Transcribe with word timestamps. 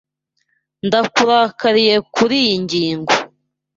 Ndakurakariye 0.87 1.95
kuriyi 2.15 2.53
ngingo. 2.63 3.13